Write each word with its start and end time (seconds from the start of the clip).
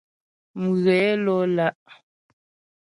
Mghě 0.61 0.99
ló 1.23 1.37
lá'. 1.55 1.79